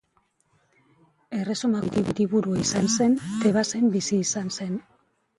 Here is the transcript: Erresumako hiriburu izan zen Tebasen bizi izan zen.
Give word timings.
Erresumako 1.39 2.01
hiriburu 2.11 2.55
izan 2.61 2.89
zen 2.93 3.13
Tebasen 3.43 3.85
bizi 3.97 4.19
izan 4.23 4.49
zen. 4.57 4.73